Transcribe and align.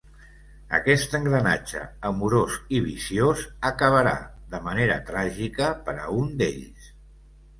Aquest 0.75 1.11
engranatge 1.17 1.81
amorós 2.09 2.55
i 2.77 2.79
viciós 2.87 3.43
acabarà 3.71 4.13
de 4.55 4.61
manera 4.69 4.95
tràgica 5.11 5.67
per 5.89 5.95
a 6.07 6.09
un 6.23 6.33
d'ells. 6.41 6.89